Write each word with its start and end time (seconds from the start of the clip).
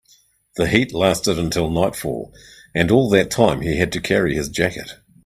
The 0.55 0.65
heat 0.67 0.93
lasted 0.95 1.37
until 1.37 1.69
nightfall, 1.69 2.33
and 2.73 2.89
all 2.89 3.07
that 3.11 3.29
time 3.29 3.61
he 3.61 3.77
had 3.77 3.91
to 3.91 4.01
carry 4.01 4.33
his 4.33 4.49
jacket. 4.49 4.93